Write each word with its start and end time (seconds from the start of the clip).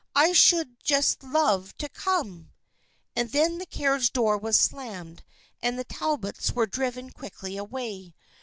"I 0.25 0.33
should 0.33 0.77
just 0.83 1.21
love 1.23 1.77
to 1.77 1.87
come!" 1.87 2.49
And 3.15 3.31
then 3.31 3.59
the 3.59 3.67
carriage 3.67 4.11
door 4.11 4.35
was 4.35 4.59
slammed 4.59 5.23
and 5.61 5.77
the 5.77 5.83
Talbots 5.83 6.53
were 6.53 6.65
driven 6.65 7.11
quickly 7.11 7.55
away. 7.55 8.15